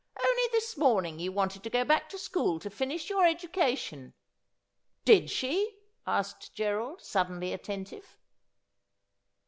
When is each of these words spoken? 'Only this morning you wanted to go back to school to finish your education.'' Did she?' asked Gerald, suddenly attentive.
'Only 0.27 0.47
this 0.51 0.77
morning 0.77 1.19
you 1.19 1.31
wanted 1.31 1.61
to 1.61 1.69
go 1.69 1.85
back 1.85 2.09
to 2.09 2.17
school 2.17 2.57
to 2.61 2.71
finish 2.71 3.07
your 3.07 3.23
education.'' 3.27 4.15
Did 5.05 5.29
she?' 5.29 5.77
asked 6.07 6.55
Gerald, 6.55 7.01
suddenly 7.03 7.53
attentive. 7.53 8.17